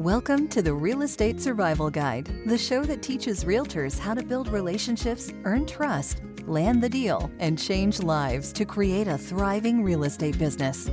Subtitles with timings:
[0.00, 4.48] Welcome to the Real Estate Survival Guide, the show that teaches realtors how to build
[4.48, 10.38] relationships, earn trust, land the deal, and change lives to create a thriving real estate
[10.38, 10.88] business.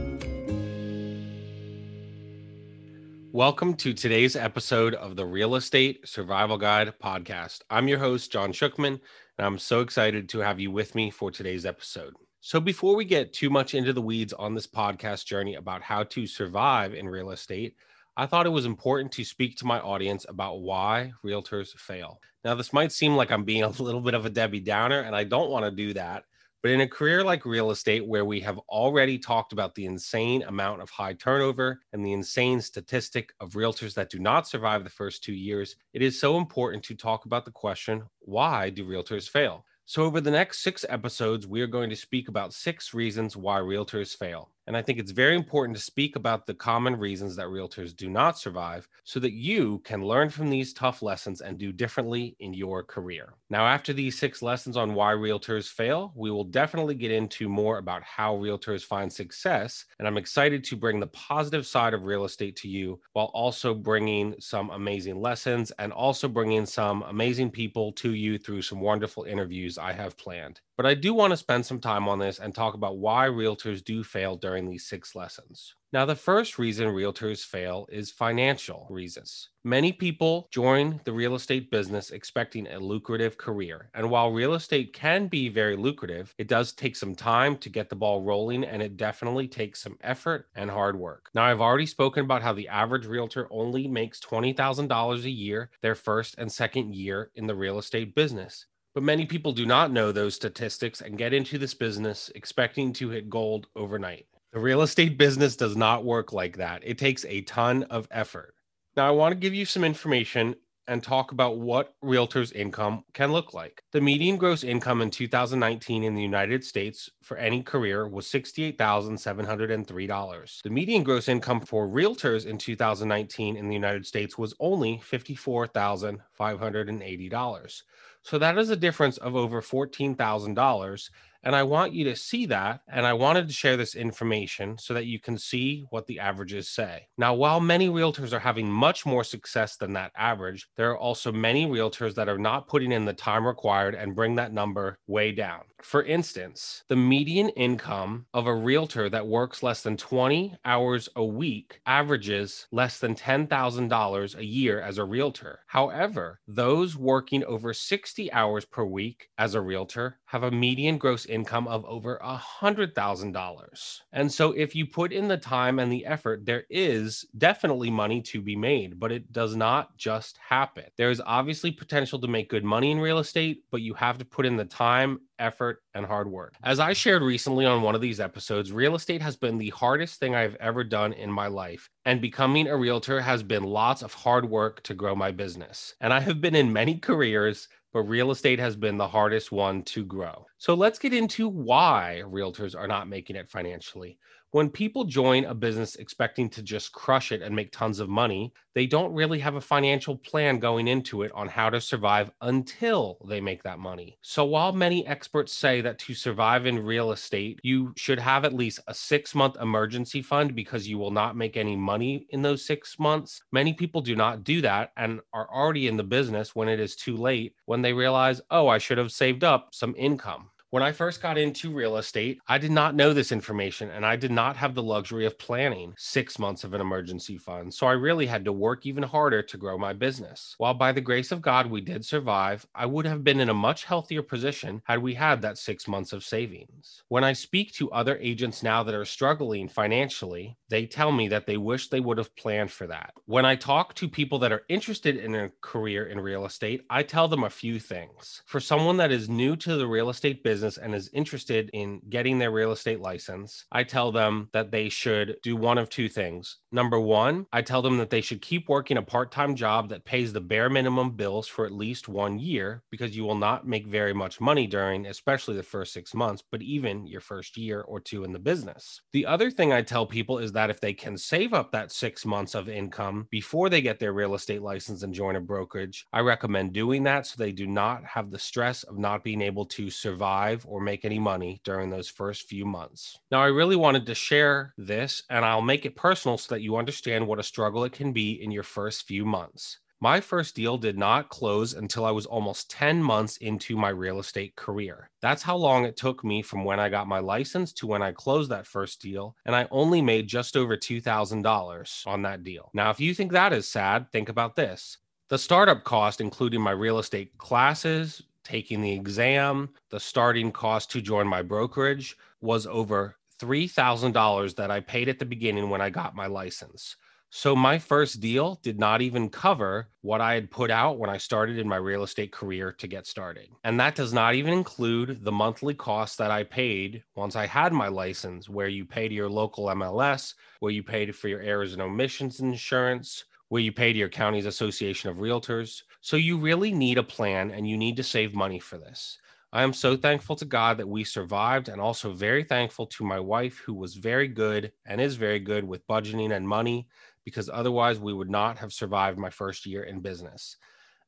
[3.31, 7.61] Welcome to today's episode of the Real Estate Survival Guide podcast.
[7.69, 8.99] I'm your host, John Shookman,
[9.37, 12.13] and I'm so excited to have you with me for today's episode.
[12.41, 16.03] So, before we get too much into the weeds on this podcast journey about how
[16.03, 17.77] to survive in real estate,
[18.19, 22.19] I thought it was important to speak to my audience about why realtors fail.
[22.43, 25.15] Now, this might seem like I'm being a little bit of a Debbie Downer, and
[25.15, 26.23] I don't want to do that.
[26.63, 30.41] But in a career like real estate, where we have already talked about the insane
[30.43, 34.89] amount of high turnover and the insane statistic of realtors that do not survive the
[34.89, 39.29] first two years, it is so important to talk about the question why do realtors
[39.29, 39.63] fail?
[39.85, 43.59] So, over the next six episodes, we are going to speak about six reasons why
[43.59, 44.49] realtors fail.
[44.67, 48.09] And I think it's very important to speak about the common reasons that realtors do
[48.09, 52.53] not survive so that you can learn from these tough lessons and do differently in
[52.53, 53.33] your career.
[53.49, 57.77] Now, after these six lessons on why realtors fail, we will definitely get into more
[57.77, 59.85] about how realtors find success.
[59.99, 63.73] And I'm excited to bring the positive side of real estate to you while also
[63.73, 69.23] bringing some amazing lessons and also bringing some amazing people to you through some wonderful
[69.23, 70.59] interviews I have planned.
[70.75, 73.81] But I do want to spend some time on this and talk about why realtors
[73.81, 75.73] do fail during these six lessons.
[75.93, 79.49] Now, the first reason realtors fail is financial reasons.
[79.63, 83.89] Many people join the real estate business expecting a lucrative career.
[83.93, 87.87] And while real estate can be very lucrative, it does take some time to get
[87.87, 91.29] the ball rolling and it definitely takes some effort and hard work.
[91.33, 95.95] Now, I've already spoken about how the average realtor only makes $20,000 a year their
[95.95, 98.65] first and second year in the real estate business.
[98.93, 103.09] But many people do not know those statistics and get into this business expecting to
[103.09, 104.25] hit gold overnight.
[104.57, 106.81] The real estate business does not work like that.
[106.83, 108.55] It takes a ton of effort.
[108.95, 110.55] Now, I want to give you some information
[110.87, 113.83] and talk about what realtors' income can look like.
[113.91, 120.61] The median gross income in 2019 in the United States for any career was $68,703.
[120.63, 127.81] The median gross income for realtors in 2019 in the United States was only $54,580.
[128.23, 131.09] So that is a difference of over $14,000
[131.43, 132.81] and I want you to see that.
[132.87, 136.69] And I wanted to share this information so that you can see what the averages
[136.69, 137.07] say.
[137.17, 141.31] Now, while many realtors are having much more success than that average, there are also
[141.31, 145.31] many realtors that are not putting in the time required and bring that number way
[145.31, 145.61] down.
[145.83, 151.23] For instance, the median income of a realtor that works less than 20 hours a
[151.23, 155.59] week averages less than $10,000 a year as a realtor.
[155.67, 161.26] However, those working over 60 hours per week as a realtor have a median gross
[161.29, 163.99] income of over a $100,000.
[164.13, 168.21] And so if you put in the time and the effort, there is definitely money
[168.23, 170.85] to be made, but it does not just happen.
[170.97, 174.25] There is obviously potential to make good money in real estate, but you have to
[174.25, 176.53] put in the time effort, and hard work.
[176.63, 180.19] As I shared recently on one of these episodes, real estate has been the hardest
[180.19, 181.89] thing I've ever done in my life.
[182.05, 185.95] And becoming a realtor has been lots of hard work to grow my business.
[186.01, 187.67] And I have been in many careers,
[187.97, 190.45] but real estate has been the hardest one to grow.
[190.59, 194.19] So let's get into why realtors are not making it financially.
[194.51, 198.53] When people join a business expecting to just crush it and make tons of money,
[198.75, 203.17] they don't really have a financial plan going into it on how to survive until
[203.27, 204.17] they make that money.
[204.21, 208.53] So while many experts say that to survive in real estate, you should have at
[208.53, 212.65] least a six month emergency fund because you will not make any money in those
[212.65, 216.69] six months, many people do not do that and are already in the business when
[216.69, 220.51] it is too late when they realize, oh, I should have saved up some income.
[220.69, 224.17] When I first got into real estate, I did not know this information and I
[224.17, 227.73] did not have the luxury of planning six months of an emergency fund.
[227.73, 230.55] So I really had to work even harder to grow my business.
[230.57, 233.53] While by the grace of God we did survive, I would have been in a
[233.53, 237.01] much healthier position had we had that six months of savings.
[237.07, 241.45] When I speak to other agents now that are struggling financially, they tell me that
[241.45, 243.13] they wish they would have planned for that.
[243.25, 247.03] When I talk to people that are interested in a career in real estate, I
[247.03, 248.41] tell them a few things.
[248.45, 252.01] For someone that is new to the real estate business, business and is interested in
[252.09, 256.09] getting their real estate license, I tell them that they should do one of two
[256.09, 256.57] things.
[256.71, 260.05] Number one, I tell them that they should keep working a part time job that
[260.05, 263.85] pays the bare minimum bills for at least one year because you will not make
[263.85, 267.99] very much money during, especially the first six months, but even your first year or
[267.99, 269.01] two in the business.
[269.13, 272.25] The other thing I tell people is that if they can save up that six
[272.25, 276.21] months of income before they get their real estate license and join a brokerage, I
[276.21, 279.91] recommend doing that so they do not have the stress of not being able to
[279.91, 283.19] survive survive or make any money during those first few months.
[283.31, 286.77] Now, I really wanted to share this and I'll make it personal so that you
[286.77, 289.79] understand what a struggle it can be in your first few months.
[289.99, 294.19] My first deal did not close until I was almost 10 months into my real
[294.19, 295.09] estate career.
[295.23, 298.11] That's how long it took me from when I got my license to when I
[298.11, 299.35] closed that first deal.
[299.45, 302.69] And I only made just over $2,000 on that deal.
[302.75, 304.99] Now, if you think that is sad, think about this.
[305.29, 311.01] The startup cost, including my real estate classes, taking the exam, the starting cost to
[311.01, 316.15] join my brokerage was over $3,000 that I paid at the beginning when I got
[316.15, 316.95] my license.
[317.29, 321.17] So my first deal did not even cover what I had put out when I
[321.17, 323.49] started in my real estate career to get started.
[323.65, 327.73] And that does not even include the monthly costs that I paid once I had
[327.73, 331.73] my license, where you pay to your local MLS, where you paid for your errors
[331.73, 335.83] and omissions insurance, where you pay to your county's association of realtors.
[336.01, 339.17] So you really need a plan and you need to save money for this.
[339.53, 343.19] I am so thankful to God that we survived and also very thankful to my
[343.19, 346.87] wife, who was very good and is very good with budgeting and money
[347.23, 350.57] because otherwise we would not have survived my first year in business.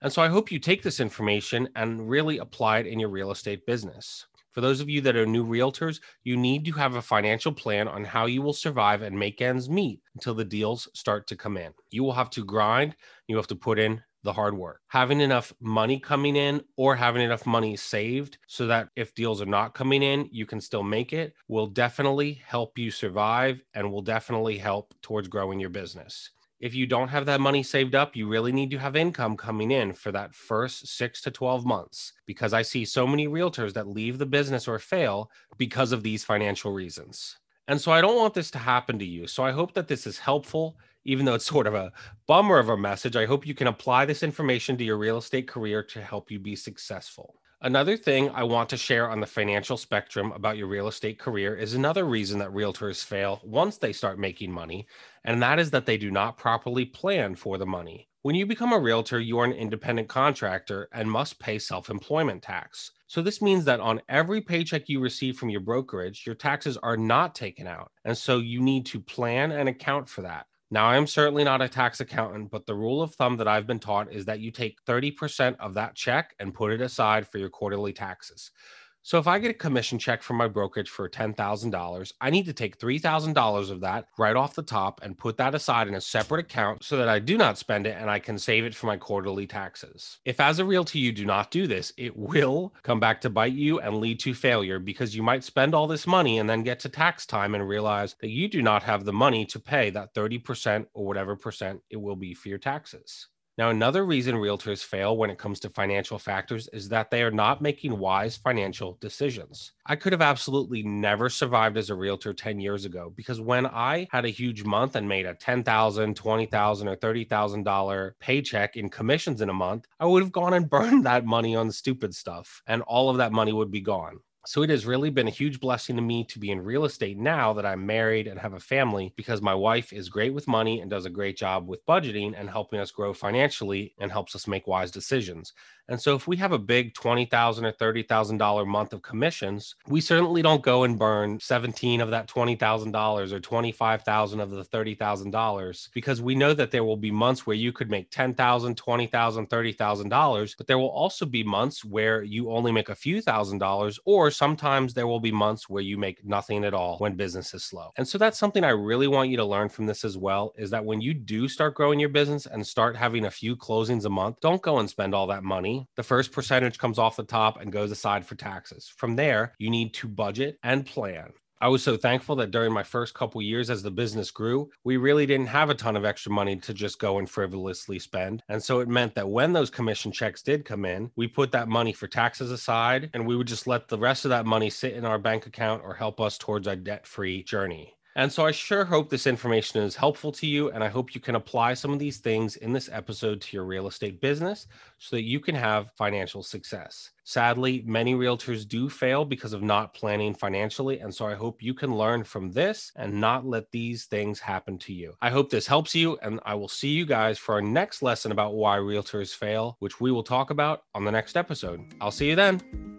[0.02, 3.32] And so I hope you take this information and really apply it in your real
[3.32, 4.26] estate business.
[4.52, 7.88] For those of you that are new realtors, you need to have a financial plan
[7.88, 11.58] on how you will survive and make ends meet until the deals start to come
[11.58, 11.74] in.
[11.92, 12.96] You will have to grind,
[13.28, 14.82] you have to put in the hard work.
[14.88, 19.46] Having enough money coming in or having enough money saved so that if deals are
[19.46, 24.02] not coming in, you can still make it will definitely help you survive and will
[24.02, 26.32] definitely help towards growing your business.
[26.60, 29.72] If you don't have that money saved up, you really need to have income coming
[29.72, 33.88] in for that first six to 12 months because I see so many realtors that
[33.88, 37.38] leave the business or fail because of these financial reasons.
[37.68, 39.28] And so I don't want this to happen to you.
[39.28, 40.76] So I hope that this is helpful
[41.06, 41.92] even though it's sort of a
[42.28, 45.48] bummer of a message, I hope you can apply this information to your real estate
[45.48, 47.39] career to help you be successful.
[47.62, 51.58] Another thing I want to share on the financial spectrum about your real estate career
[51.58, 54.88] is another reason that realtors fail once they start making money,
[55.26, 58.08] and that is that they do not properly plan for the money.
[58.22, 62.42] When you become a realtor, you are an independent contractor and must pay self employment
[62.44, 62.92] tax.
[63.08, 66.96] So, this means that on every paycheck you receive from your brokerage, your taxes are
[66.96, 67.92] not taken out.
[68.06, 70.46] And so you need to plan and account for that.
[70.72, 73.66] Now, I am certainly not a tax accountant, but the rule of thumb that I've
[73.66, 77.40] been taught is that you take 30% of that check and put it aside for
[77.40, 78.52] your quarterly taxes.
[79.02, 82.54] So if I get a commission check from my brokerage for $10,000, I need to
[82.54, 86.46] take $3,000 of that right off the top and put that aside in a separate
[86.46, 88.98] account so that I do not spend it and I can save it for my
[88.98, 90.20] quarterly taxes.
[90.26, 93.54] If as a realtor you do not do this, it will come back to bite
[93.54, 96.80] you and lead to failure because you might spend all this money and then get
[96.82, 100.14] to tax time and realize that you do not have the money to pay that
[100.14, 103.28] 30% or whatever percent it will be for your taxes.
[103.60, 107.30] Now, another reason realtors fail when it comes to financial factors is that they are
[107.30, 109.74] not making wise financial decisions.
[109.86, 114.08] I could have absolutely never survived as a realtor 10 years ago because when I
[114.12, 119.50] had a huge month and made a $10,000, $20,000, or $30,000 paycheck in commissions in
[119.50, 123.10] a month, I would have gone and burned that money on stupid stuff and all
[123.10, 124.22] of that money would be gone.
[124.46, 127.18] So it has really been a huge blessing to me to be in real estate
[127.18, 130.80] now that I'm married and have a family because my wife is great with money
[130.80, 134.48] and does a great job with budgeting and helping us grow financially and helps us
[134.48, 135.54] make wise decisions.
[135.90, 140.42] And so if we have a big 20,000 or $30,000 month of commissions, we certainly
[140.42, 146.36] don't go and burn 17 of that $20,000 or 25,000 of the $30,000 because we
[146.36, 148.36] know that there will be months where you could make $10,000,
[148.76, 153.58] $20,000, $30,000, but there will also be months where you only make a few thousand
[153.58, 157.54] dollars or sometimes there will be months where you make nothing at all when business
[157.54, 157.92] is slow.
[157.98, 160.70] And so that's something I really want you to learn from this as well is
[160.72, 164.10] that when you do start growing your business and start having a few closings a
[164.10, 167.60] month, don't go and spend all that money the first percentage comes off the top
[167.60, 168.92] and goes aside for taxes.
[168.96, 171.34] From there, you need to budget and plan.
[171.62, 174.96] I was so thankful that during my first couple years as the business grew, we
[174.96, 178.44] really didn't have a ton of extra money to just go and frivolously spend.
[178.48, 181.68] And so it meant that when those commission checks did come in, we put that
[181.68, 184.94] money for taxes aside and we would just let the rest of that money sit
[184.94, 187.94] in our bank account or help us towards our debt free journey.
[188.20, 190.72] And so I sure hope this information is helpful to you.
[190.72, 193.64] And I hope you can apply some of these things in this episode to your
[193.64, 197.12] real estate business so that you can have financial success.
[197.24, 201.00] Sadly, many realtors do fail because of not planning financially.
[201.00, 204.78] And so I hope you can learn from this and not let these things happen
[204.80, 205.16] to you.
[205.22, 206.18] I hope this helps you.
[206.22, 210.02] And I will see you guys for our next lesson about why realtors fail, which
[210.02, 211.80] we will talk about on the next episode.
[212.02, 212.99] I'll see you then.